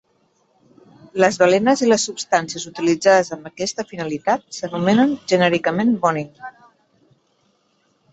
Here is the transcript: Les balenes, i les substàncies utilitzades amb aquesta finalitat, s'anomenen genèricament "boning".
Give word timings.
Les 1.23 1.35
balenes, 1.41 1.83
i 1.87 1.89
les 1.89 2.05
substàncies 2.07 2.65
utilitzades 2.71 3.29
amb 3.35 3.45
aquesta 3.49 3.85
finalitat, 3.91 4.47
s'anomenen 4.61 5.13
genèricament 5.33 5.93
"boning". 6.07 6.33